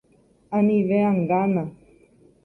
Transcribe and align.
Anive 0.57 0.97
angána 1.09 1.63